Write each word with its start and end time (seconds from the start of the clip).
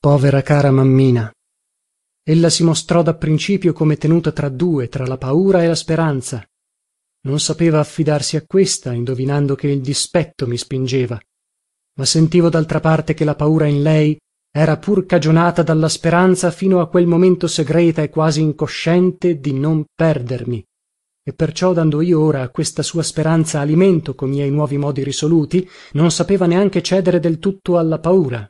povera 0.00 0.40
cara 0.40 0.70
mammina. 0.70 1.30
Ella 2.24 2.48
si 2.48 2.64
mostrò 2.64 3.02
dapprincipio 3.02 3.74
come 3.74 3.98
tenuta 3.98 4.32
tra 4.32 4.48
due 4.48 4.88
tra 4.88 5.04
la 5.04 5.18
paura 5.18 5.62
e 5.62 5.66
la 5.66 5.74
speranza. 5.74 6.42
Non 7.26 7.38
sapeva 7.38 7.80
affidarsi 7.80 8.36
a 8.36 8.44
questa 8.46 8.94
indovinando 8.94 9.54
che 9.54 9.68
il 9.68 9.82
dispetto 9.82 10.46
mi 10.46 10.56
spingeva. 10.56 11.20
Ma 11.98 12.04
sentivo 12.06 12.48
daltra 12.48 12.80
parte 12.80 13.12
che 13.12 13.26
la 13.26 13.34
paura 13.34 13.66
in 13.66 13.82
lei 13.82 14.18
era 14.50 14.78
pur 14.78 15.04
cagionata 15.04 15.62
dalla 15.62 15.90
speranza 15.90 16.50
fino 16.50 16.80
a 16.80 16.88
quel 16.88 17.06
momento 17.06 17.46
segreta 17.46 18.00
e 18.00 18.08
quasi 18.08 18.40
incosciente 18.40 19.38
di 19.38 19.52
non 19.52 19.84
perdermi. 19.94 20.64
E 21.22 21.34
perciò 21.34 21.74
dando 21.74 22.00
io 22.00 22.22
ora 22.22 22.40
a 22.40 22.48
questa 22.48 22.82
sua 22.82 23.02
speranza 23.02 23.60
alimento 23.60 24.14
co 24.14 24.24
miei 24.24 24.50
nuovi 24.50 24.78
modi 24.78 25.02
risoluti 25.02 25.68
non 25.92 26.10
sapeva 26.10 26.46
neanche 26.46 26.80
cedere 26.80 27.20
del 27.20 27.38
tutto 27.38 27.76
alla 27.76 27.98
paura 27.98 28.49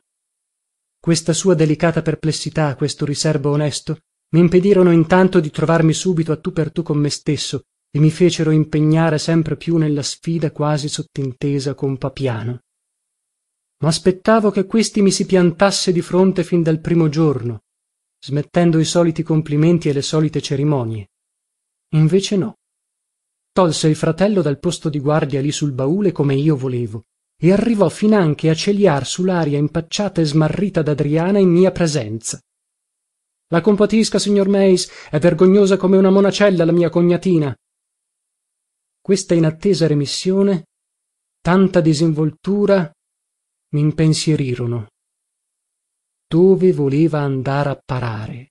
questa 1.00 1.32
sua 1.32 1.54
delicata 1.54 2.02
perplessità 2.02 2.76
questo 2.76 3.06
riserbo 3.06 3.50
onesto 3.50 4.00
mimpedirono 4.34 4.92
intanto 4.92 5.40
di 5.40 5.50
trovarmi 5.50 5.94
subito 5.94 6.30
a 6.30 6.36
tu 6.36 6.52
per 6.52 6.70
tu 6.70 6.82
con 6.82 6.98
me 6.98 7.08
stesso 7.08 7.62
e 7.90 7.98
mi 7.98 8.10
fecero 8.10 8.50
impegnare 8.50 9.18
sempre 9.18 9.56
più 9.56 9.78
nella 9.78 10.02
sfida 10.02 10.52
quasi 10.52 10.88
sottintesa 10.88 11.74
con 11.74 11.96
papiano. 11.96 12.60
Maspettavo 13.82 14.50
che 14.50 14.66
questi 14.66 15.00
mi 15.00 15.10
si 15.10 15.26
piantasse 15.26 15.90
di 15.90 16.02
fronte 16.02 16.44
fin 16.44 16.62
dal 16.62 16.80
primo 16.80 17.08
giorno 17.08 17.62
smettendo 18.22 18.78
i 18.78 18.84
soliti 18.84 19.22
complimenti 19.22 19.88
e 19.88 19.94
le 19.94 20.02
solite 20.02 20.42
cerimonie. 20.42 21.08
Invece 21.94 22.36
no. 22.36 22.58
Tolse 23.50 23.88
il 23.88 23.96
fratello 23.96 24.42
dal 24.42 24.58
posto 24.58 24.90
di 24.90 25.00
guardia 25.00 25.40
lì 25.40 25.50
sul 25.50 25.72
baule 25.72 26.12
come 26.12 26.34
io 26.34 26.54
volevo 26.54 27.06
e 27.42 27.52
arrivò 27.52 27.88
finanche 27.88 28.50
a 28.50 28.54
celiar 28.54 29.06
su 29.06 29.24
l'aria 29.24 29.56
impacciata 29.56 30.20
e 30.20 30.26
smarrita 30.26 30.82
d'adriana 30.82 31.38
in 31.38 31.48
mia 31.48 31.70
presenza. 31.70 32.38
La 33.48 33.62
compatisca 33.62 34.18
signor 34.18 34.48
meis 34.48 35.08
è 35.08 35.18
vergognosa 35.18 35.78
come 35.78 35.96
una 35.96 36.10
monacella 36.10 36.66
la 36.66 36.72
mia 36.72 36.90
cognatina. 36.90 37.56
Questa 39.00 39.34
inattesa 39.34 39.86
remissione 39.86 40.66
tanta 41.40 41.80
disinvoltura 41.80 42.92
mimpensierirono. 43.72 44.88
Dove 46.28 46.72
voleva 46.72 47.20
andar 47.20 47.68
a 47.68 47.80
parare? 47.82 48.50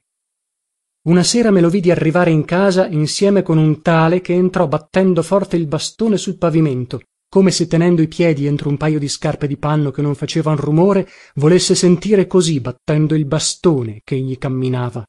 Una 1.03 1.23
sera 1.23 1.52
me 1.52 1.61
lo 1.61 1.69
vidi 1.69 1.91
arrivare 1.91 2.31
in 2.31 2.44
casa 2.44 2.88
insieme 2.88 3.44
con 3.44 3.59
un 3.59 3.83
tale 3.83 4.19
che 4.19 4.33
entrò 4.33 4.67
battendo 4.67 5.22
forte 5.22 5.56
il 5.56 5.67
bastone 5.67 6.17
sul 6.17 6.38
pavimento 6.38 7.02
come 7.30 7.52
se 7.52 7.67
tenendo 7.67 8.02
i 8.02 8.08
piedi 8.08 8.47
entro 8.47 8.69
un 8.69 8.77
pajo 8.77 8.97
di 8.97 9.08
scarpe 9.08 9.45
di 9.45 9.55
panno 9.55 9.91
che 9.91 10.02
non 10.02 10.16
facevan 10.16 10.58
rumore 10.58 11.08
volesse 11.35 11.75
sentire 11.75 12.25
così 12.25 12.59
battendo 12.59 13.13
il 13.13 13.25
bastone 13.25 14.02
chegli 14.03 14.38
camminava. 14.38 15.05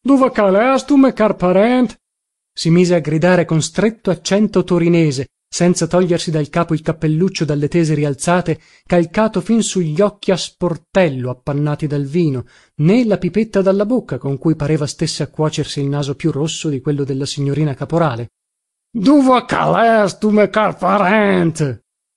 Dove 0.00 0.30
calestum 0.30 1.12
car 1.12 1.34
parent? 1.34 1.98
si 2.58 2.70
mise 2.70 2.94
a 2.94 3.00
gridare 3.00 3.44
con 3.44 3.60
stretto 3.60 4.10
accento 4.10 4.64
torinese 4.64 5.26
senza 5.48 5.86
togliersi 5.86 6.30
dal 6.30 6.50
capo 6.50 6.74
il 6.74 6.82
cappelluccio 6.82 7.44
dalle 7.44 7.68
tese 7.68 7.94
rialzate 7.94 8.60
calcato 8.84 9.40
fin 9.40 9.62
su 9.62 9.80
gli 9.80 10.00
occhi 10.00 10.30
a 10.30 10.36
sportello 10.36 11.30
appannati 11.30 11.86
dal 11.86 12.04
vino 12.04 12.46
né 12.76 13.04
la 13.04 13.16
pipetta 13.16 13.62
dalla 13.62 13.86
bocca 13.86 14.18
con 14.18 14.38
cui 14.38 14.56
pareva 14.56 14.86
stesse 14.86 15.22
a 15.22 15.28
cuocersi 15.28 15.80
il 15.80 15.86
naso 15.86 16.16
più 16.16 16.30
rosso 16.30 16.68
di 16.68 16.80
quello 16.80 17.04
della 17.04 17.26
signorina 17.26 17.74
caporale 17.74 18.28
duva 18.90 19.44
calès 19.44 20.18
tu 20.18 20.30
me 20.30 20.48
car 20.48 20.76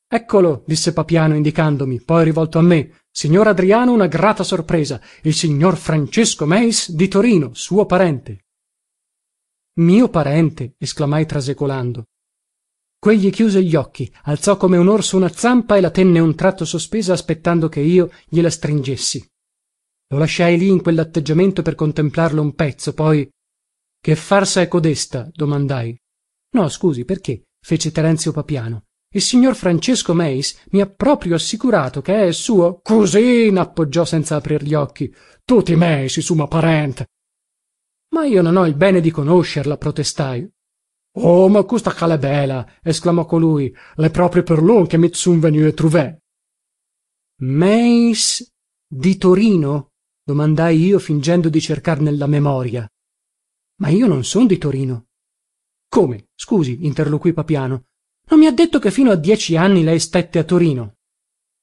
eccolo 0.08 0.64
disse 0.66 0.94
papiano 0.94 1.36
indicandomi 1.36 2.02
poi 2.02 2.24
rivolto 2.24 2.60
a 2.60 2.62
me. 2.62 3.00
Signor 3.14 3.48
adriano 3.48 3.92
una 3.92 4.08
grata 4.08 4.44
sorpresa. 4.44 5.02
Il 5.24 5.34
signor 5.34 5.76
francesco 5.76 6.46
meis 6.46 6.92
di 6.92 7.08
torino 7.08 7.54
suo 7.54 7.86
parente. 7.86 8.46
Mio 9.80 10.10
parente 10.10 10.76
esclamai 10.78 11.26
trasecolando. 11.26 12.06
Quegli 12.98 13.30
chiuse 13.32 13.64
gli 13.64 13.76
occhi 13.76 14.12
alzò 14.24 14.58
come 14.58 14.78
un 14.78 14.88
orso 14.88 15.18
una 15.18 15.30
zampa 15.30 15.76
e 15.76 15.82
la 15.82 15.92
tenne 15.92 16.20
un 16.20 16.36
tratto 16.36 16.66
sospesa 16.66 17.14
aspettando 17.14 17.68
che 17.68 17.80
io 17.80 18.12
gliela 18.28 18.50
stringessi. 18.50 19.26
Lo 20.10 20.18
lasciai 20.18 20.58
lì 20.58 20.68
in 20.68 20.82
quellatteggiamento 20.82 21.62
per 21.62 21.76
contemplarlo 21.76 22.42
un 22.42 22.54
pezzo 22.54 22.94
poi 22.94 23.30
che 24.00 24.16
farsa 24.16 24.62
è 24.62 24.68
codesta? 24.68 25.30
domandai 25.34 26.01
no 26.52 26.70
scusi 26.70 27.06
perché? 27.06 27.44
fece 27.64 27.92
terenzio 27.92 28.32
papiano. 28.32 28.86
Il 29.14 29.22
signor 29.22 29.56
francesco 29.56 30.14
meis 30.14 30.58
mi 30.70 30.80
ha 30.80 30.88
proprio 30.88 31.36
assicurato 31.36 32.02
che 32.02 32.28
è 32.28 32.32
suo. 32.32 32.80
Così 32.82 33.52
nappoggiò 33.52 34.06
senza 34.06 34.38
aprir 34.38 34.64
gli 34.64 34.74
occhi. 34.74 35.14
Tutti 35.44 35.76
meis 35.76 36.18
summa 36.20 36.48
parent. 36.48 37.06
Ma 38.16 38.26
io 38.26 38.42
non 38.42 38.56
ho 38.56 38.66
il 38.66 38.76
bene 38.76 39.02
di 39.02 39.12
conoscerla 39.12 39.78
protestai. 39.78 40.50
Oh 41.16 41.50
ma 41.50 41.64
custa 41.64 41.92
ch'ale 41.92 42.18
bela 42.18 42.66
esclamò 42.82 43.26
colui. 43.26 43.76
L'è 43.96 44.10
proprio 44.12 44.44
per 44.44 44.64
lon 44.64 44.88
che 44.88 44.98
mi 44.98 45.14
zun 45.14 45.40
venu 45.40 45.66
e 45.66 45.74
truvé 45.74 46.20
meis 47.42 48.50
di 48.88 49.18
torino? 49.18 49.90
domandai 50.24 50.80
io 50.80 51.00
fingendo 51.00 51.50
di 51.50 51.60
cercar 51.60 52.00
nella 52.00 52.28
memoria. 52.28 52.88
Ma 53.82 53.90
io 53.90 54.08
non 54.08 54.24
son 54.24 54.48
di 54.48 54.58
torino 54.58 55.08
come? 55.92 56.30
Scusi 56.36 56.86
interloquì 56.86 57.34
papiano. 57.34 57.84
Non 58.30 58.40
mi 58.40 58.46
ha 58.46 58.52
detto 58.52 58.80
che 58.80 58.92
fino 58.92 59.12
a 59.12 59.16
dieci 59.16 59.58
anni 59.58 59.84
lei 59.84 60.00
stette 60.00 60.40
a 60.40 60.46
torino. 60.46 60.96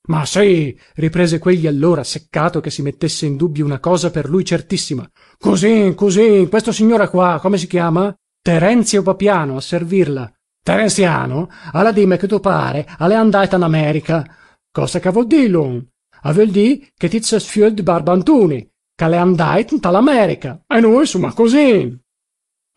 Ma 0.09 0.27
sì 0.27 0.79
riprese 0.97 1.39
quegli 1.39 1.67
allora 1.67 2.05
seccato 2.05 2.61
che 2.61 2.69
si 2.69 2.83
mettesse 2.83 3.25
in 3.25 3.37
dubbio 3.37 3.65
una 3.65 3.81
cosa 3.81 4.11
per 4.11 4.29
lui 4.29 4.45
certissima. 4.45 5.09
Così 5.39 5.95
così 5.97 6.47
questo 6.51 6.73
signore 6.73 7.09
qua 7.09 7.39
come 7.41 7.57
si 7.57 7.67
chiama? 7.67 8.15
Terenzio 8.43 9.03
papiano 9.03 9.57
a 9.57 9.63
servirla. 9.63 10.31
Terenziano? 10.63 11.49
Alla 11.73 11.93
dime 11.93 12.19
che 12.19 12.27
tu 12.27 12.39
pare 12.39 12.87
alle 12.99 13.15
andate 13.15 13.57
in 13.57 13.63
america. 13.63 14.37
Cosa 14.71 15.01
che 15.01 15.11
vuol 15.11 15.27
lun 15.49 15.87
a 16.23 16.33
vuol 16.33 16.51
di 16.51 16.87
che 16.95 17.09
ti 17.09 17.23
zes 17.23 17.47
fiul 17.47 17.73
di 17.73 17.83
barbantuni 17.83 18.69
che 18.95 19.09
le 19.09 19.17
andait 19.17 19.71
in 19.71 19.81
tal'america 19.81 20.65
e 20.67 20.81
noi 20.81 21.01
insomma 21.01 21.33
così 21.33 21.97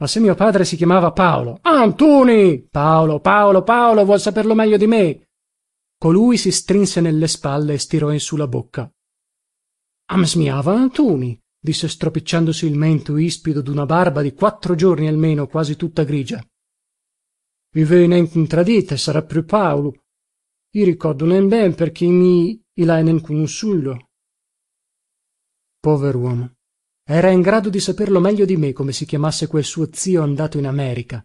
ma 0.02 0.08
se 0.08 0.20
mio 0.20 0.34
padre 0.34 0.66
si 0.66 0.76
chiamava 0.76 1.12
paolo. 1.12 1.60
Antuni 1.62 2.68
paolo 2.68 3.20
paolo 3.20 3.62
paolo 3.62 4.04
vuol 4.04 4.20
saperlo 4.20 4.56
meglio 4.56 4.78
di 4.78 4.88
me. 4.88 5.30
Colui 5.96 6.38
si 6.38 6.52
strinse 6.52 7.02
nelle 7.02 7.28
spalle 7.28 7.74
e 7.74 7.78
stirò 7.78 8.12
in 8.12 8.20
su 8.20 8.36
la 8.36 8.48
bocca. 8.48 8.92
Am 10.10 10.24
smiava 10.24 10.74
antuni 10.74 11.40
disse 11.64 11.88
stropicciandosi 11.88 12.66
il 12.66 12.76
mento 12.76 13.16
ispido 13.18 13.62
d'una 13.62 13.86
barba 13.86 14.24
di 14.24 14.34
quattro 14.34 14.74
giorni 14.74 15.08
almeno 15.08 15.46
quasi 15.46 15.76
tutta 15.76 16.04
grigia. 16.04 16.44
I 17.74 17.84
venen 17.84 18.28
intradite 18.34 18.98
sarà 18.98 19.22
più 19.22 19.46
paolo. 19.46 20.02
I 20.72 20.84
ricordo 20.84 21.26
nen 21.26 21.48
ben 21.48 21.76
perché 21.76 22.08
mi 22.08 22.60
ilainen 22.74 23.22
conosciulo 23.22 24.10
poveruomo 25.80 26.61
era 27.14 27.30
in 27.30 27.42
grado 27.42 27.70
di 27.70 27.82
saperlo 27.82 28.22
meglio 28.22 28.46
di 28.46 28.56
me 28.56 28.72
come 28.72 28.94
si 28.94 29.06
chiamasse 29.06 29.48
quel 29.48 29.66
suo 29.66 29.90
zio 29.92 30.24
andato 30.24 30.58
in 30.58 30.66
america. 30.66 31.22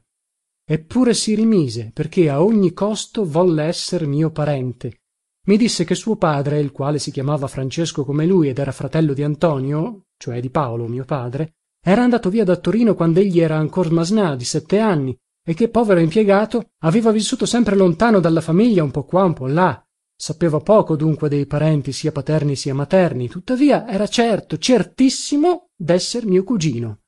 Eppure 0.68 1.14
si 1.14 1.36
rimise 1.36 1.92
perché 1.94 2.28
a 2.28 2.42
ogni 2.42 2.72
costo 2.72 3.24
volle 3.24 3.66
esser 3.66 4.04
mio 4.04 4.30
parente. 4.30 5.02
Mi 5.46 5.56
disse 5.56 5.84
che 5.84 5.94
suo 5.94 6.16
padre 6.16 6.58
il 6.58 6.72
quale 6.72 6.98
si 6.98 7.12
chiamava 7.12 7.46
francesco 7.46 8.04
come 8.04 8.26
lui 8.26 8.48
ed 8.48 8.58
era 8.58 8.72
fratello 8.72 9.12
di 9.12 9.22
antonio 9.22 10.06
cioè 10.18 10.40
di 10.40 10.50
paolo 10.50 10.88
mio 10.88 11.04
padre 11.04 11.52
era 11.80 12.02
andato 12.02 12.30
via 12.30 12.42
da 12.42 12.56
torino 12.56 12.96
quand'egli 12.96 13.38
era 13.38 13.56
ancor 13.56 13.92
masnà 13.92 14.34
di 14.34 14.44
sette 14.44 14.80
anni 14.80 15.16
e 15.46 15.54
che 15.54 15.68
povero 15.68 16.00
impiegato 16.00 16.70
aveva 16.80 17.12
vissuto 17.12 17.46
sempre 17.46 17.76
lontano 17.76 18.18
dalla 18.18 18.40
famiglia 18.40 18.82
un 18.82 18.90
po 18.90 19.04
qua 19.04 19.22
un 19.22 19.34
po 19.34 19.46
là 19.46 19.85
sapeva 20.16 20.60
poco 20.60 20.96
dunque 20.96 21.28
dei 21.28 21.46
parenti 21.46 21.92
sia 21.92 22.10
paterni 22.10 22.56
sia 22.56 22.74
materni. 22.74 23.28
Tuttavia 23.28 23.86
era 23.86 24.06
certo 24.06 24.56
certissimo 24.56 25.68
d'esser 25.76 26.24
mio 26.26 26.42
cugino. 26.42 27.00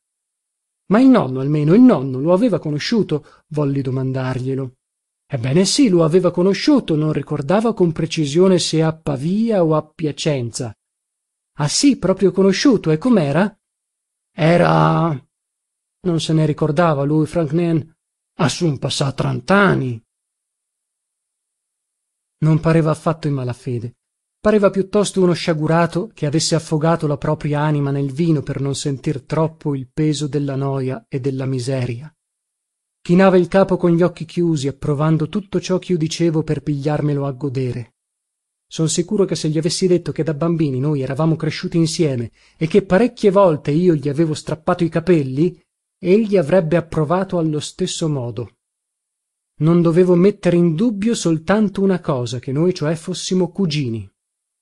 Ma 0.91 1.01
il 1.01 1.09
nonno 1.09 1.41
almeno 1.41 1.75
il 1.75 1.81
nonno 1.81 2.21
lo 2.21 2.33
aveva 2.33 2.59
conosciuto 2.59 3.25
volli 3.49 3.81
domandarglielo. 3.81 4.75
Ebbene 5.31 5.65
sì 5.65 5.89
lo 5.89 6.05
aveva 6.05 6.31
conosciuto 6.31 6.97
non 6.97 7.13
ricordava 7.13 7.75
con 7.75 7.93
precisione 7.93 8.59
se 8.59 8.83
a 8.83 8.95
pavia 8.95 9.65
o 9.65 9.75
a 9.75 9.87
piacenza. 9.87 10.75
Ah 11.59 11.69
sì 11.69 11.97
proprio 11.99 12.31
conosciuto 12.31 12.91
e 12.91 12.99
com'era? 12.99 13.55
Era 14.33 15.23
non 16.01 16.21
se 16.21 16.33
ne 16.33 16.47
ricordava 16.47 17.03
lui 17.03 17.27
frank 17.27 17.53
nen 17.53 17.97
ah 18.37 18.49
sun 18.49 18.79
passà 18.79 19.13
trant'anni 19.13 20.01
non 22.39 22.61
pareva 22.61 22.91
affatto 22.91 23.27
in 23.27 23.35
mala 23.35 23.53
fede 23.53 23.95
pareva 24.41 24.71
piuttosto 24.71 25.21
uno 25.21 25.33
sciagurato 25.33 26.11
che 26.15 26.25
avesse 26.25 26.55
affogato 26.55 27.07
la 27.07 27.19
propria 27.19 27.61
anima 27.61 27.91
nel 27.91 28.13
vino 28.13 28.41
per 28.43 28.61
non 28.61 28.75
sentir 28.75 29.23
troppo 29.23 29.75
il 29.75 29.89
peso 29.93 30.27
della 30.27 30.55
noja 30.55 31.05
e 31.09 31.21
della 31.21 31.45
miseria. 31.45 32.13
Chinava 33.01 33.37
il 33.37 33.49
capo 33.49 33.77
con 33.77 33.91
gli 33.91 34.03
occhi 34.03 34.25
chiusi 34.25 34.69
approvando 34.69 35.29
tutto 35.29 35.61
ciò 35.61 35.79
ch'io 35.79 35.97
dicevo 35.97 36.43
per 36.45 36.63
pigliarmelo 36.63 37.27
a 37.27 37.33
godere. 37.33 37.95
Son 38.67 38.89
sicuro 38.89 39.25
che 39.25 39.35
se 39.35 39.49
gli 39.49 39.59
avessi 39.59 39.87
detto 39.87 40.13
che 40.13 40.23
da 40.23 40.35
bambini 40.35 40.79
noi 40.79 41.01
eravamo 41.01 41.37
cresciuti 41.37 41.79
insieme 41.79 42.31
e 42.57 42.67
che 42.67 42.83
parecchie 42.83 43.31
volte 43.31 43.71
io 43.71 43.95
gli 43.95 44.09
avevo 44.09 44.35
strappato 44.35 44.85
i 44.85 44.89
capelli 44.89 45.61
egli 46.01 46.37
avrebbe 46.37 46.77
approvato 46.77 47.39
allo 47.39 47.61
stesso 47.61 48.09
modo 48.09 48.58
non 49.59 49.83
dovevo 49.83 50.15
mettere 50.15 50.57
in 50.57 50.75
dubbio 50.75 51.15
soltanto 51.15 51.83
una 51.83 52.01
cosa 52.01 52.39
che 52.39 52.53
noi 52.53 52.75
cioè 52.75 52.95
fossimo 52.95 53.51
cugini. 53.51 54.09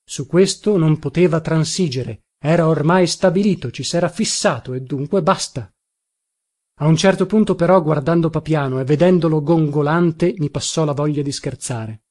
Su 0.09 0.27
questo 0.27 0.77
non 0.77 0.99
poteva 0.99 1.41
transigere. 1.41 2.23
Era 2.39 2.69
ormai 2.69 3.07
stabilito 3.07 3.71
ci 3.71 3.83
sera 3.83 4.09
fissato 4.09 4.73
e 4.73 4.81
dunque 4.81 5.23
basta. 5.23 5.71
A 6.79 6.87
un 6.87 6.97
certo 6.97 7.27
punto 7.27 7.55
però 7.55 7.83
guardando 7.83 8.31
papiano 8.31 8.79
e 8.79 8.85
vedendolo 8.85 9.43
gongolante 9.43 10.35
mi 10.37 10.51
passò 10.51 10.85
la 10.85 10.93
voglia 10.93 11.23
di 11.23 11.33
scherzare. 11.33 12.03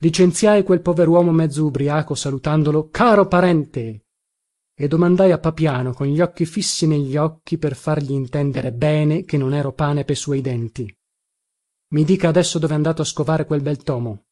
Licenziai 0.00 0.62
quel 0.62 0.80
poveruomo 0.80 1.32
mezzo 1.32 1.66
ubriaco 1.66 2.14
salutandolo 2.14 2.88
caro 2.88 3.26
parente! 3.26 4.04
E 4.74 4.86
domandai 4.86 5.32
a 5.32 5.38
papiano 5.38 5.92
con 5.92 6.06
gli 6.06 6.20
occhi 6.20 6.46
fissi 6.46 6.86
negli 6.86 7.16
occhi 7.16 7.58
per 7.58 7.74
fargli 7.74 8.12
intendere 8.12 8.72
bene 8.72 9.24
che 9.24 9.36
non 9.36 9.52
ero 9.52 9.72
pane 9.72 10.04
pe 10.04 10.14
suoi 10.14 10.40
denti 10.40 10.97
i 11.90 12.04
dica 12.04 12.28
adesso 12.28 12.58
dovè 12.58 12.74
andato 12.74 13.00
a 13.00 13.06
scovare 13.06 13.46
quel 13.46 13.62
bel 13.62 13.82
tomo. 13.82 14.24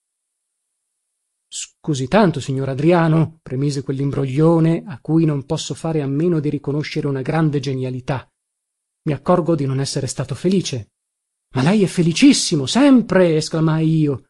Scusi 1.48 2.06
tanto 2.06 2.38
signor 2.38 2.68
adriano 2.68 3.38
premise 3.40 3.82
quellimbroglione 3.82 4.84
a 4.86 4.98
cui 5.00 5.24
non 5.24 5.46
posso 5.46 5.72
fare 5.72 6.02
a 6.02 6.06
meno 6.06 6.38
di 6.38 6.50
riconoscere 6.50 7.06
una 7.06 7.22
grande 7.22 7.60
genialità. 7.60 8.28
Mi 9.04 9.14
accorgo 9.14 9.54
di 9.54 9.64
non 9.64 9.80
essere 9.80 10.06
stato 10.06 10.34
felice. 10.34 10.90
Ma 11.54 11.62
lei 11.62 11.82
è 11.82 11.86
felicissimo 11.86 12.66
sempre 12.66 13.36
esclamai 13.36 14.00
io. 14.00 14.24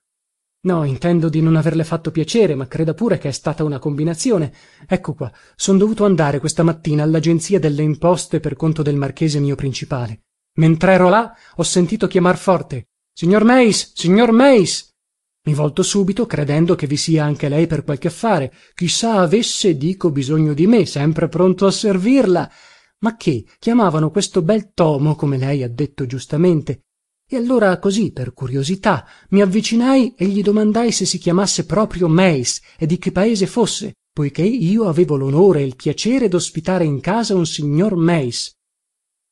No 0.67 0.85
intendo 0.85 1.29
di 1.29 1.41
non 1.41 1.57
averle 1.57 1.83
fatto 1.83 2.11
piacere 2.13 2.55
ma 2.55 2.69
creda 2.69 2.95
pure 2.95 3.19
che 3.19 3.29
è 3.29 3.33
stata 3.33 3.65
una 3.65 3.81
combinazione. 3.81 4.55
Ecco 4.87 5.15
qua 5.15 5.33
son 5.57 5.79
dovuto 5.79 6.05
andare 6.05 6.39
questa 6.39 6.63
mattina 6.63 7.03
allagenzia 7.03 7.59
delle 7.59 7.83
imposte 7.83 8.39
per 8.39 8.55
conto 8.55 8.83
del 8.83 8.97
marchese 8.97 9.41
mio 9.41 9.57
principale. 9.57 10.27
Mentrero 10.59 11.09
là 11.09 11.35
ho 11.57 11.63
sentito 11.63 12.07
chiamar 12.07 12.37
forte 12.37 12.89
signor 13.19 13.45
meis 13.45 13.93
signor 13.95 14.31
meis! 14.31 14.93
I 15.47 15.55
volto 15.55 15.83
subito 15.83 16.27
credendo 16.27 16.75
che 16.75 16.87
vi 16.87 16.99
sia 16.99 17.25
anche 17.25 17.49
lei 17.49 17.67
per 17.67 17.83
qualche 17.83 18.09
affare 18.09 18.53
chi 18.75 18.89
sa 18.89 19.21
avesse 19.21 19.79
dico 19.79 20.11
bisogno 20.11 20.53
di 20.53 20.67
me 20.67 20.85
sempre 20.85 21.27
pronto 21.29 21.65
a 21.65 21.71
servirla. 21.71 22.51
Ma 22.99 23.17
che? 23.17 23.47
Chiamavano 23.59 24.11
questo 24.11 24.43
bel 24.43 24.73
tomo 24.75 25.15
come 25.15 25.39
lei 25.39 25.63
ha 25.63 25.69
detto 25.69 26.05
giustamente. 26.05 26.83
E 27.27 27.37
allora 27.37 27.79
così 27.79 28.13
per 28.13 28.35
curiosità 28.35 29.07
mi 29.31 29.41
avvicinai 29.41 30.13
e 30.15 30.27
gli 30.27 30.43
domandai 30.43 30.93
se 30.93 31.07
si 31.07 31.17
chiamasse 31.17 31.65
proprio 31.65 32.09
meis 32.09 32.61
e 32.77 32.85
di 32.85 32.99
che 32.99 33.13
paese 33.13 33.47
fosse 33.47 33.95
poiché 34.13 34.43
io 34.43 34.89
avevo 34.89 35.17
lonore 35.17 35.61
e 35.61 35.65
il 35.65 35.77
piacere 35.77 36.29
dospitare 36.29 36.85
in 36.85 37.01
casa 37.01 37.35
un 37.35 37.47
signor 37.47 37.97
meis. 37.97 38.53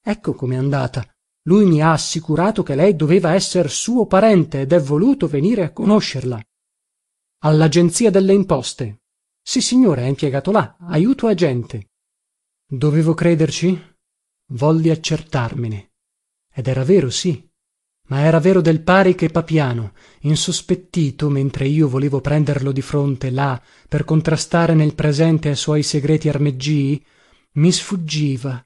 Ecco 0.03 0.33
comè 0.33 0.57
andata 0.57 1.14
lui 1.47 1.65
mi 1.67 1.83
ha 1.83 1.93
assicurato 1.93 2.63
che 2.63 2.75
lei 2.75 2.97
doveva 2.97 3.35
esser 3.35 3.71
suo 3.71 4.07
parente 4.07 4.63
ed 4.63 4.73
è 4.73 4.81
voluto 4.81 5.27
venire 5.27 5.63
a 5.63 5.73
conoscerla. 5.73 6.43
Allagenzia 7.43 8.11
delle 8.11 8.33
imposte. 8.33 9.03
Sissignore 9.43 10.03
è 10.03 10.07
impiegato 10.07 10.51
là. 10.51 10.77
Ajuto 10.81 11.27
agente 11.27 11.89
dovevo 12.67 13.15
crederci? 13.15 13.79
Volli 14.53 14.91
accertarmene. 14.91 15.93
Ed 16.53 16.67
era 16.67 16.85
vero 16.85 17.11
sì. 17.11 17.49
Ma 18.09 18.21
era 18.21 18.39
vero 18.39 18.61
del 18.61 18.83
pari 18.83 19.15
che 19.15 19.31
papiano 19.31 19.95
insospettito 20.21 21.31
mentre 21.31 21.67
io 21.67 21.89
volevo 21.89 22.21
prenderlo 22.21 22.71
di 22.71 22.83
fronte 22.83 23.31
là 23.31 23.61
per 23.89 24.05
contrastare 24.05 24.75
nel 24.75 24.95
presente 24.95 25.49
a 25.49 25.55
suoi 25.55 25.83
segreti 25.83 26.29
armeggii 26.29 27.03
mi 27.53 27.73
sfuggiva 27.73 28.63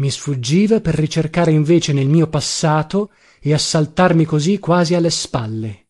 mi 0.00 0.10
sfuggiva 0.10 0.80
per 0.80 0.94
ricercare 0.94 1.52
invece 1.52 1.92
nel 1.92 2.08
mio 2.08 2.26
passato 2.26 3.12
e 3.38 3.52
assaltarmi 3.52 4.24
così 4.24 4.58
quasi 4.58 4.94
alle 4.94 5.10
spalle. 5.10 5.88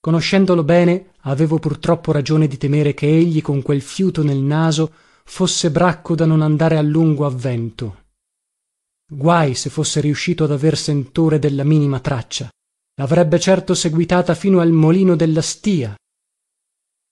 Conoscendolo 0.00 0.64
bene 0.64 1.12
avevo 1.22 1.58
purtroppo 1.58 2.12
ragione 2.12 2.46
di 2.46 2.56
temere 2.56 2.94
che 2.94 3.06
egli 3.06 3.42
con 3.42 3.62
quel 3.62 3.82
fiuto 3.82 4.22
nel 4.22 4.38
naso 4.38 4.92
fosse 5.24 5.70
bracco 5.70 6.14
da 6.14 6.24
non 6.24 6.40
andare 6.40 6.78
a 6.78 6.82
lungo 6.82 7.26
a 7.26 7.30
vento. 7.30 8.04
Guaj 9.10 9.52
se 9.52 9.70
fosse 9.70 10.00
riuscito 10.00 10.44
ad 10.44 10.52
aver 10.52 10.76
sentore 10.76 11.38
della 11.38 11.64
minima 11.64 12.00
traccia. 12.00 12.48
Lavrebbe 12.94 13.38
certo 13.38 13.74
seguitata 13.74 14.34
fino 14.34 14.60
al 14.60 14.72
molino 14.72 15.14
della 15.14 15.42
stìa 15.42 15.94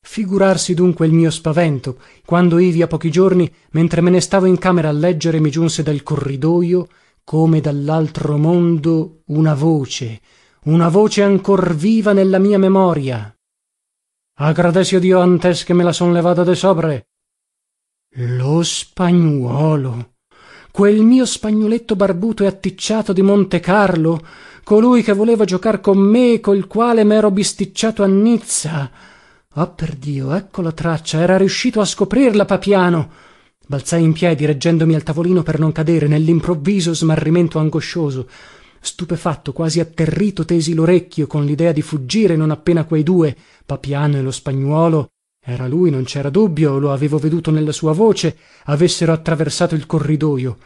figurarsi 0.06 0.72
dunque 0.72 1.04
il 1.04 1.12
mio 1.12 1.30
spavento 1.30 1.98
quando 2.24 2.58
ivi 2.58 2.80
a 2.80 2.86
pochi 2.86 3.10
giorni 3.10 3.52
mentre 3.72 4.00
me 4.00 4.10
ne 4.10 4.20
stavo 4.20 4.46
in 4.46 4.56
camera 4.56 4.88
a 4.88 4.92
leggere 4.92 5.40
mi 5.40 5.50
giunse 5.50 5.82
dal 5.82 6.04
corridojo 6.04 6.88
come 7.24 7.60
dallaltro 7.60 8.38
mondo 8.38 9.22
una 9.26 9.54
voce 9.54 10.20
una 10.66 10.88
voce 10.88 11.22
ancor 11.22 11.74
viva 11.74 12.12
nella 12.12 12.38
mia 12.38 12.58
memoria. 12.58 13.32
Agradesio 14.38 14.98
dio 14.98 15.20
antes 15.20 15.62
che 15.62 15.72
me 15.74 15.84
la 15.84 15.92
son 15.92 16.12
levata 16.12 16.42
de 16.42 16.54
sobre. 16.56 17.06
Lo 18.16 18.62
spagnuolo 18.62 20.14
quel 20.72 21.00
mio 21.02 21.24
spagnoletto 21.24 21.96
barbuto 21.96 22.42
e 22.42 22.46
atticciato 22.46 23.14
di 23.14 23.22
montecarlo 23.22 24.26
colui 24.62 25.02
che 25.02 25.14
voleva 25.14 25.46
giocar 25.46 25.80
con 25.80 25.96
me 25.96 26.34
e 26.34 26.40
col 26.40 26.66
quale 26.66 27.02
mero 27.02 27.30
bisticciato 27.30 28.02
a 28.02 28.06
nizza 28.06 28.90
ah 29.58 29.68
perdio 29.68 30.34
ecco 30.34 30.60
la 30.60 30.72
traccia 30.72 31.20
era 31.20 31.38
riuscito 31.38 31.80
a 31.80 31.84
scoprirla 31.84 32.44
papiano. 32.44 33.10
Balzai 33.66 34.02
in 34.02 34.12
piedi 34.12 34.44
reggendomi 34.44 34.94
al 34.94 35.02
tavolino 35.02 35.42
per 35.42 35.58
non 35.58 35.72
cadere 35.72 36.06
nellimprovviso 36.06 36.94
smarrimento 36.94 37.58
angoscioso. 37.58 38.28
Stupefatto 38.78 39.52
quasi 39.52 39.80
atterrito 39.80 40.44
tesi 40.44 40.74
lorecchio 40.74 41.26
con 41.26 41.44
lidea 41.44 41.72
di 41.72 41.82
fuggire 41.82 42.36
non 42.36 42.50
appena 42.50 42.84
quei 42.84 43.02
due 43.02 43.34
papiano 43.64 44.18
e 44.18 44.22
lo 44.22 44.30
spagnuolo. 44.30 45.08
Era 45.42 45.66
lui 45.66 45.90
non 45.90 46.04
cera 46.04 46.28
dubbio 46.28 46.78
lo 46.78 46.92
avevo 46.92 47.18
veduto 47.18 47.50
nella 47.50 47.72
sua 47.72 47.92
voce 47.92 48.36
avessero 48.64 49.12
attraversato 49.12 49.74
il 49.74 49.86
corridojo 49.86 50.58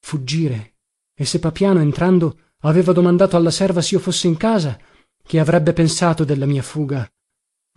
fuggire? 0.00 0.74
E 1.14 1.24
se 1.24 1.38
papiano 1.38 1.80
entrando 1.80 2.38
aveva 2.62 2.92
domandato 2.92 3.36
alla 3.36 3.50
serva 3.50 3.82
sio 3.82 3.98
fossi 3.98 4.26
in 4.26 4.36
casa 4.36 4.78
che 5.22 5.38
avrebbe 5.38 5.72
pensato 5.72 6.24
della 6.24 6.46
mia 6.46 6.62
fuga 6.62 7.08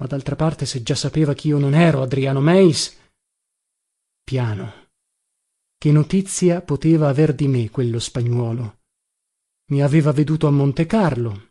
ma 0.01 0.07
daltra 0.07 0.35
parte 0.35 0.65
se 0.65 0.81
già 0.81 0.95
sapeva 0.95 1.33
chio 1.33 1.59
non 1.59 1.75
ero 1.75 2.01
adriano 2.01 2.41
meis. 2.41 2.97
Piano. 4.23 4.89
Che 5.77 5.91
notizia 5.91 6.61
poteva 6.61 7.07
aver 7.07 7.35
di 7.35 7.47
me 7.47 7.69
quello 7.69 7.99
spagnuolo? 7.99 8.79
Mi 9.71 9.81
aveva 9.81 10.11
veduto 10.11 10.47
a 10.47 10.51
montecarlo 10.51 11.49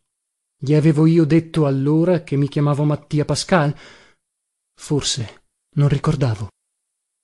gli 0.62 0.74
avevo 0.74 1.06
io 1.06 1.24
detto 1.24 1.64
allora 1.64 2.22
che 2.22 2.36
mi 2.36 2.46
chiamavo 2.46 2.84
mattia 2.84 3.24
pascal. 3.24 3.74
Forse 4.78 5.44
non 5.76 5.88
ricordavo. 5.88 6.50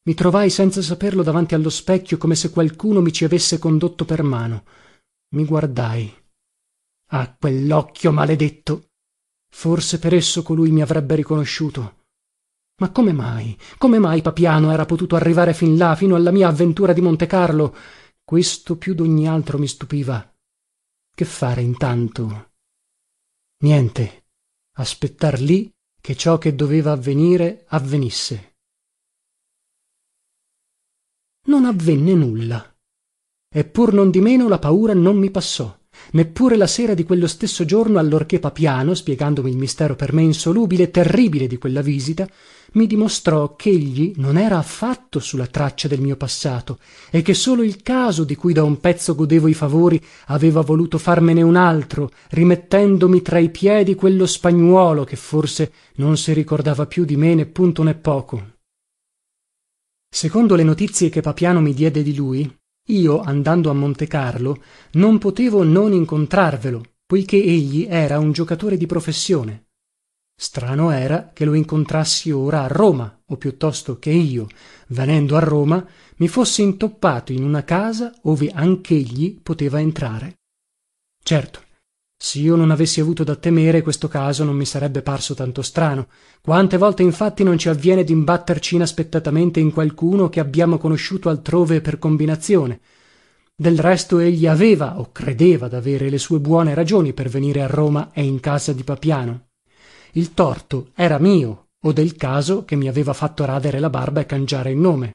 Mi 0.06 0.14
trovai 0.14 0.49
senza 0.49 0.80
saperlo 0.80 1.23
davanti 1.23 1.54
allo 1.54 1.68
specchio 1.68 2.16
come 2.16 2.35
se 2.35 2.49
qualcuno 2.49 3.02
mi 3.02 3.12
ci 3.12 3.25
avesse 3.25 3.59
condotto 3.59 4.06
per 4.06 4.23
mano. 4.23 4.64
Mi 5.35 5.45
guardai. 5.45 6.11
Ah 7.11 7.37
quellocchio 7.38 8.11
maledetto 8.11 8.86
forse 9.56 9.98
per 9.98 10.12
esso 10.12 10.42
colui 10.42 10.70
mi 10.70 10.82
avrebbe 10.82 11.14
riconosciuto. 11.14 12.04
Ma 12.82 12.90
come 12.90 13.12
mai? 13.12 13.58
Come 13.78 13.98
mai 13.98 14.20
papiano 14.20 14.70
era 14.70 14.84
potuto 14.84 15.16
arrivare 15.16 15.54
fin 15.54 15.78
là 15.78 15.96
fino 15.96 16.14
alla 16.14 16.30
mia 16.30 16.48
avventura 16.48 16.92
di 16.92 17.00
montecarlo 17.00 17.75
questo 18.22 18.76
più 18.76 18.94
dogni 18.94 19.26
altro 19.26 19.56
mi 19.56 19.66
stupiva. 19.66 20.30
Che 21.10 21.25
fare 21.25 21.62
intanto? 21.62 22.50
Niente. 23.62 24.26
Aspettar 24.76 25.40
lì 25.40 25.72
che 26.02 26.14
ciò 26.16 26.36
che 26.36 26.54
doveva 26.54 26.92
avvenire 26.92 27.64
avvenisse. 27.68 28.56
Non 31.46 31.64
avvenne 31.64 32.12
nulla. 32.12 32.76
E 33.48 33.64
pur 33.64 33.94
non 33.94 34.10
di 34.10 34.20
meno 34.20 34.48
la 34.48 34.58
paura 34.58 34.92
non 34.92 35.16
mi 35.16 35.30
passò 35.30 35.75
neppure 36.12 36.56
la 36.56 36.66
sera 36.66 36.94
di 36.94 37.04
quello 37.04 37.26
stesso 37.26 37.64
giorno 37.64 37.98
allorché 37.98 38.38
papiano 38.38 38.94
spiegandomi 38.94 39.50
il 39.50 39.56
mistero 39.56 39.96
per 39.96 40.12
me 40.12 40.22
insolubile 40.22 40.84
e 40.84 40.90
terribile 40.90 41.46
di 41.46 41.58
quella 41.58 41.82
visita 41.82 42.28
mi 42.72 42.86
dimostrò 42.86 43.56
chegli 43.56 44.12
non 44.16 44.36
era 44.36 44.58
affatto 44.58 45.18
su 45.18 45.36
la 45.36 45.46
traccia 45.46 45.88
del 45.88 46.00
mio 46.00 46.16
passato 46.16 46.78
e 47.10 47.22
che 47.22 47.34
solo 47.34 47.62
il 47.62 47.82
caso 47.82 48.24
di 48.24 48.34
cui 48.34 48.52
da 48.52 48.62
un 48.62 48.80
pezzo 48.80 49.14
godevo 49.14 49.48
i 49.48 49.54
favori 49.54 50.02
aveva 50.26 50.60
voluto 50.60 50.98
farmene 50.98 51.42
un 51.42 51.56
altro 51.56 52.10
rimettendomi 52.30 53.22
tra 53.22 53.38
i 53.38 53.50
piedi 53.50 53.94
quello 53.94 54.26
spagnuolo 54.26 55.04
che 55.04 55.16
forse 55.16 55.72
non 55.96 56.16
si 56.16 56.32
ricordava 56.32 56.86
più 56.86 57.04
di 57.04 57.16
me 57.16 57.34
né 57.34 57.46
punto 57.46 57.82
né 57.82 57.94
poco. 57.94 58.54
Secondo 60.08 60.54
le 60.54 60.62
notizie 60.62 61.08
che 61.08 61.20
papiano 61.20 61.60
mi 61.60 61.74
diede 61.74 62.02
di 62.02 62.14
lui 62.14 62.58
io 62.87 63.21
andando 63.21 63.71
a 63.71 63.75
montecarlo 63.75 64.62
non 64.93 65.19
potevo 65.19 65.62
non 65.62 65.93
incontrarvelo 65.93 66.83
poiché 67.07 67.37
egli 67.37 67.87
era 67.88 68.19
un 68.19 68.33
giocatore 68.33 68.76
di 68.76 68.87
professione. 68.87 69.66
Strano 70.38 70.90
era 70.90 71.31
che 71.33 71.45
lo 71.45 71.55
incontrassi 71.55 72.31
ora 72.31 72.62
a 72.62 72.66
roma 72.66 73.23
o 73.26 73.37
piuttosto 73.37 73.99
che 73.99 74.11
io 74.11 74.47
venendo 74.88 75.37
a 75.37 75.40
roma 75.40 75.85
mi 76.16 76.28
fossi 76.28 76.62
intoppato 76.62 77.33
in 77.33 77.43
una 77.43 77.64
casa 77.64 78.12
ove 78.23 78.50
anchegli 78.52 79.40
poteva 79.40 79.81
entrare. 79.81 80.35
Certo 81.23 81.65
sio 82.26 82.56
non 82.56 82.73
avessi 82.73 82.99
avuto 82.99 83.23
da 83.23 83.37
temere 83.37 83.83
questo 83.83 84.09
caso 84.09 84.42
non 84.42 84.56
mi 84.56 84.64
sarebbe 84.64 85.00
parso 85.00 85.35
tanto 85.35 85.62
strano. 85.62 86.09
Quante 86.40 86.76
volte 86.76 87.04
infatti 87.04 87.45
non 87.45 87.56
ci 87.56 87.68
avviene 87.68 88.02
dimbatterci 88.02 88.75
inaspettatamente 88.75 89.61
in 89.61 89.71
qualcuno 89.71 90.28
che 90.28 90.40
abbiamo 90.40 90.76
conosciuto 90.76 91.28
altrove 91.28 91.80
per 91.80 92.00
combinazione. 92.00 92.80
Del 93.54 93.78
resto 93.78 94.18
egli 94.18 94.49
aveva 94.49 94.99
o 94.99 95.12
credeva 95.12 95.68
davere 95.68 96.11
le 96.11 96.18
sue 96.18 96.40
buone 96.40 96.75
ragioni 96.75 97.12
per 97.12 97.28
venire 97.28 97.62
a 97.62 97.68
roma 97.68 98.11
e 98.12 98.25
in 98.25 98.40
casa 98.40 98.73
di 98.73 98.83
papiano. 98.83 99.50
Il 100.14 100.35
torto 100.35 100.88
era 100.97 101.18
mio 101.18 101.68
o 101.80 101.92
del 101.92 102.16
caso 102.16 102.64
che 102.64 102.75
mi 102.75 102.88
aveva 102.88 103.12
fatto 103.12 103.45
radere 103.45 103.78
la 103.78 103.88
barba 103.88 104.21
e 104.21 104.26
cangiare 104.26 104.73
il 104.73 104.78
nome. 104.78 105.12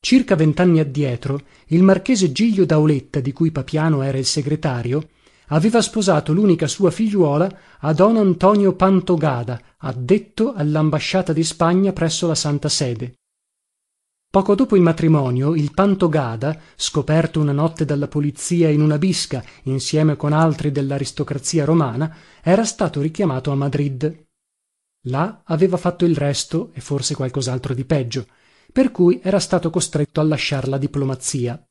Circa 0.00 0.36
ventanni 0.36 0.78
addietro 0.78 1.40
il 1.66 1.82
marchese 1.82 2.30
giglio 2.30 2.64
dauletta 2.64 3.18
di 3.18 3.32
cui 3.32 3.50
papiano 3.50 4.02
era 4.02 4.18
il 4.18 4.24
segretario 4.24 5.08
aveva 5.48 5.80
sposato 5.80 6.32
l'unica 6.32 6.66
sua 6.66 6.90
figliuola 6.90 7.58
a 7.80 7.92
don 7.92 8.16
antonio 8.16 8.74
pantogada 8.74 9.60
addetto 9.78 10.52
all'ambasciata 10.54 11.32
di 11.32 11.44
spagna 11.44 11.92
presso 11.92 12.26
la 12.26 12.34
santa 12.34 12.68
sede. 12.68 13.14
Poco 14.30 14.54
dopo 14.54 14.76
il 14.76 14.82
matrimonio 14.82 15.54
il 15.54 15.72
pantogada 15.72 16.60
scoperto 16.76 17.40
una 17.40 17.52
notte 17.52 17.86
dalla 17.86 18.08
polizia 18.08 18.68
in 18.68 18.82
una 18.82 18.98
bisca 18.98 19.42
insieme 19.62 20.16
con 20.16 20.34
altri 20.34 20.70
dell'aristocrazia 20.70 21.64
romana 21.64 22.14
era 22.42 22.64
stato 22.64 23.00
richiamato 23.00 23.50
a 23.50 23.54
madrid. 23.54 24.26
Là 25.06 25.42
aveva 25.44 25.78
fatto 25.78 26.04
il 26.04 26.14
resto 26.14 26.70
e 26.74 26.80
forse 26.80 27.14
qualcos'altro 27.14 27.72
di 27.72 27.84
peggio 27.84 28.26
per 28.70 28.90
cui 28.90 29.18
era 29.22 29.40
stato 29.40 29.70
costretto 29.70 30.20
a 30.20 30.24
lasciar 30.24 30.68
la 30.68 30.76
diplomazia 30.76 31.67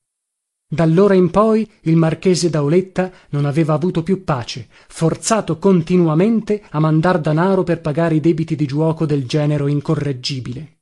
dallora 0.67 1.13
in 1.13 1.29
poi 1.31 1.69
il 1.81 1.95
marchese 1.95 2.49
dauletta 2.49 3.11
non 3.29 3.45
aveva 3.45 3.73
avuto 3.73 4.03
più 4.03 4.23
pace 4.23 4.67
forzato 4.87 5.57
continuamente 5.57 6.63
a 6.69 6.79
mandar 6.79 7.19
danaro 7.19 7.63
per 7.63 7.81
pagare 7.81 8.15
i 8.15 8.19
debiti 8.19 8.55
di 8.55 8.65
giuoco 8.65 9.05
del 9.05 9.25
genero 9.25 9.67
incorreggibile. 9.67 10.79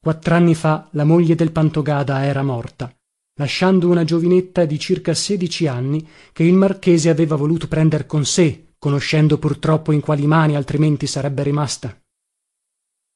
Quattranni 0.00 0.54
fa 0.54 0.88
la 0.92 1.04
moglie 1.04 1.34
del 1.34 1.52
pantogada 1.52 2.24
era 2.24 2.42
morta 2.42 2.92
lasciando 3.36 3.88
una 3.88 4.04
giovinetta 4.04 4.66
di 4.66 4.78
circa 4.78 5.14
sedici 5.14 5.66
anni 5.66 6.06
che 6.32 6.42
il 6.42 6.54
marchese 6.54 7.08
aveva 7.08 7.34
voluto 7.36 7.66
prender 7.66 8.06
con 8.06 8.24
sé 8.24 8.74
conoscendo 8.78 9.38
purtroppo 9.38 9.92
in 9.92 10.00
quali 10.00 10.26
mani 10.26 10.56
altrimenti 10.56 11.06
sarebbe 11.06 11.44
rimasta. 11.44 11.96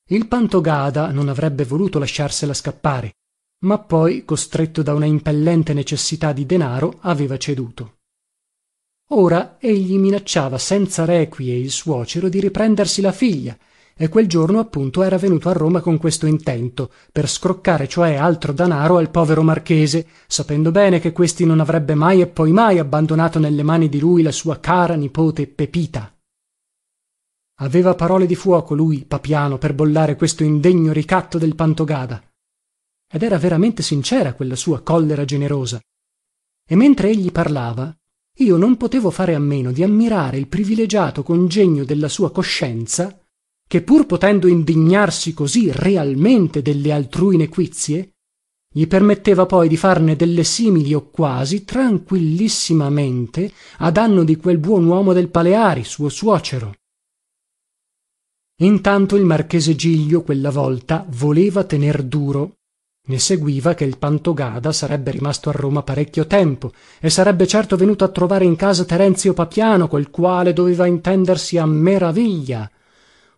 Il 0.09 0.29
pantogada 0.29 1.11
non 1.11 1.29
avrebbe 1.29 1.65
voluto 1.65 1.99
lasciarsela 1.99 2.55
scappare 2.55 3.15
ma 3.61 3.79
poi 3.79 4.25
costretto 4.25 4.83
da 4.83 4.93
una 4.93 5.07
impellente 5.07 5.73
necessità 5.73 6.33
di 6.33 6.45
denaro 6.45 6.99
aveva 7.01 7.37
ceduto. 7.39 7.95
Ora 9.11 9.57
egli 9.61 9.99
minacciava 9.99 10.59
senza 10.59 11.05
requie 11.05 11.55
il 11.55 11.71
suocero 11.71 12.29
di 12.29 12.41
riprendersi 12.41 13.01
la 13.01 13.13
figlia 13.13 13.57
e 13.99 14.09
quel 14.09 14.27
giorno 14.27 14.59
appunto 14.59 15.03
era 15.03 15.17
venuto 15.17 15.49
a 15.49 15.53
roma 15.53 15.81
con 15.81 15.97
questo 15.97 16.27
intento 16.27 16.91
per 17.11 17.29
scroccare 17.29 17.89
cioè 17.89 18.17
altro 18.17 18.53
danaro 18.53 18.99
al 18.99 19.11
povero 19.11 19.43
marchese 19.43 20.07
sapendo 20.27 20.71
bene 20.71 20.99
che 20.99 21.13
questi 21.13 21.47
non 21.47 21.61
avrebbe 21.61 21.95
mai 21.95 22.21
e 22.21 22.27
poi 22.27 22.53
mai 22.53 22.79
abbandonato 22.79 23.39
nelle 23.39 23.63
mani 23.63 23.89
di 23.89 24.01
lui 24.01 24.23
la 24.23 24.33
sua 24.33 24.59
cara 24.59 24.95
nipote 24.95 25.47
pepita. 25.47 26.13
Aveva 27.61 27.95
parole 27.95 28.27
di 28.27 28.35
fuoco 28.35 28.75
lui 28.75 29.05
papiano 29.07 29.57
per 29.57 29.73
bollare 29.73 30.17
questo 30.17 30.43
indegno 30.45 30.93
ricatto 30.93 31.39
del 31.39 31.55
pantogada 31.55 32.23
ed 33.11 33.23
era 33.23 33.39
veramente 33.39 33.83
sincera 33.83 34.35
quella 34.35 34.57
sua 34.57 34.83
collera 34.83 35.25
generosa. 35.25 35.81
E 36.69 36.75
mentre 36.75 37.11
egli 37.11 37.31
parlava 37.31 37.97
io 38.39 38.57
non 38.57 38.77
potevo 38.77 39.11
fare 39.11 39.35
a 39.35 39.39
meno 39.39 39.73
di 39.73 39.83
ammirare 39.83 40.37
il 40.37 40.47
privilegiato 40.47 41.23
congegno 41.23 41.85
della 41.85 42.09
sua 42.09 42.31
coscienza 42.31 43.19
che 43.67 43.83
pur 43.83 44.05
potendo 44.05 44.47
indignarsi 44.47 45.33
così 45.33 45.71
realmente 45.73 46.61
delle 46.61 46.93
altrui 46.93 47.39
nequizie 47.39 48.17
gli 48.77 48.87
permetteva 48.87 49.47
poi 49.47 49.69
di 49.69 49.79
farne 49.79 50.17
delle 50.17 50.45
simili 50.45 50.93
o 50.93 51.09
quasi 51.09 51.65
tranquillissimamente 51.65 53.51
a 53.79 53.91
danno 53.91 54.23
di 54.23 54.37
quel 54.37 54.59
buon 54.59 54.85
uomo 54.85 55.15
del 55.15 55.31
paleari 55.31 55.83
suo 55.83 56.11
suocero. 56.11 56.75
Intanto 58.61 59.17
il 59.17 59.25
marchese 59.25 59.75
giglio 59.75 60.23
quella 60.23 60.51
volta 60.51 61.07
voleva 61.09 61.65
tener 61.65 62.03
duro 62.03 62.56
ne 63.09 63.19
seguiva 63.19 63.75
che 63.75 63.85
il 63.85 63.99
pantogada 63.99 64.73
sarebbe 64.73 65.11
rimasto 65.11 65.49
a 65.49 65.53
roma 65.53 65.83
parecchio 65.83 66.27
tempo 66.27 66.73
e 67.01 67.11
sarebbe 67.11 67.47
certo 67.47 67.77
venuto 67.77 68.05
a 68.05 68.09
trovare 68.09 68.45
in 68.45 68.57
casa 68.57 68.85
terenzio 68.85 69.33
papiano 69.33 69.89
col 69.89 70.11
quale 70.11 70.53
doveva 70.53 70.87
intendersi 70.87 71.59
a 71.59 71.67
meraviglia. 71.67 72.69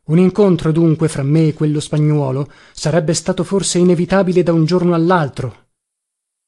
Un 0.05 0.19
incontro 0.19 0.73
dunque 0.73 1.09
fra 1.09 1.23
me 1.23 1.49
e 1.49 1.55
quello 1.55 1.81
spagnuolo 1.81 2.51
sarebbe 2.73 3.13
stato 3.13 3.45
forse 3.45 3.79
inevitabile 3.79 4.43
da 4.43 4.53
un 4.53 4.65
giorno 4.65 4.95
all'altro. 4.95 5.67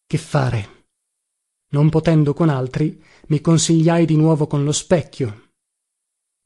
Che 0.07 0.19
fare? 0.19 0.69
Non 1.73 1.91
potendo 1.91 2.33
con 2.33 2.49
altri 2.49 3.03
mi 3.27 3.41
consigliai 3.41 4.07
di 4.07 4.17
nuovo 4.17 4.47
con 4.47 4.65
lo 4.65 4.73
specchio 4.73 5.50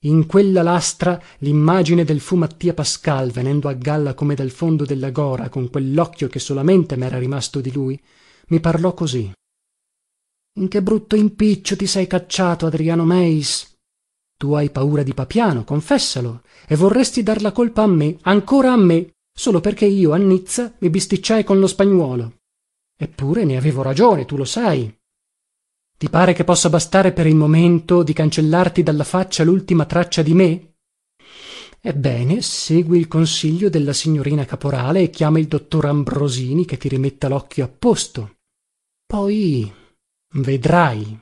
in 0.04 0.26
quella 0.26 0.62
lastra 0.62 1.20
limmagine 1.38 2.04
del 2.04 2.20
fu 2.20 2.36
mattia 2.36 2.74
pascal 2.74 3.30
venendo 3.30 3.68
a 3.68 3.72
galla 3.72 4.14
come 4.14 4.34
dal 4.34 4.50
fondo 4.50 4.84
della 4.84 5.10
gora 5.10 5.48
con 5.48 5.70
quellocchio 5.70 6.28
che 6.28 6.38
solamente 6.38 6.96
mera 6.96 7.18
rimasto 7.18 7.60
di 7.60 7.72
lui 7.72 8.00
mi 8.48 8.60
parlò 8.60 8.92
così. 8.92 9.32
In 10.58 10.68
che 10.68 10.82
brutto 10.82 11.16
impiccio 11.16 11.76
ti 11.76 11.86
sei 11.86 12.06
cacciato 12.06 12.66
adriano 12.66 13.04
meis? 13.04 13.72
Tu 14.36 14.52
hai 14.52 14.70
paura 14.70 15.02
di 15.02 15.14
papiano 15.14 15.64
confessalo 15.64 16.42
e 16.66 16.76
vorresti 16.76 17.22
dar 17.22 17.40
la 17.40 17.52
colpa 17.52 17.82
a 17.82 17.86
me 17.86 18.18
ancora 18.22 18.72
a 18.72 18.76
me 18.76 19.12
solo 19.32 19.60
perché 19.60 19.86
io 19.86 20.12
a 20.12 20.16
nizza 20.16 20.72
mi 20.78 20.90
bisticciai 20.90 21.44
con 21.44 21.58
lo 21.58 21.66
spagnuolo. 21.66 22.34
Eppure 22.96 23.44
ne 23.44 23.56
avevo 23.56 23.82
ragione 23.82 24.26
tu 24.26 24.36
lo 24.36 24.44
sai 24.44 24.94
ti 25.96 26.08
pare 26.10 26.32
che 26.32 26.44
possa 26.44 26.68
bastare 26.68 27.12
per 27.12 27.26
il 27.26 27.36
momento 27.36 28.02
di 28.02 28.12
cancellarti 28.12 28.82
dalla 28.82 29.04
faccia 29.04 29.44
l'ultima 29.44 29.86
traccia 29.86 30.22
di 30.22 30.34
me? 30.34 30.74
Ebbene 31.80 32.40
segui 32.40 32.98
il 32.98 33.08
consiglio 33.08 33.68
della 33.68 33.92
signorina 33.92 34.44
caporale 34.44 35.02
e 35.02 35.10
chiama 35.10 35.38
il 35.38 35.46
dottor 35.46 35.86
ambrosini 35.86 36.64
che 36.64 36.76
ti 36.78 36.88
rimetta 36.88 37.28
l'occhio 37.28 37.64
a 37.64 37.68
posto. 37.68 38.36
Poi 39.06 39.72
vedrai 40.36 41.20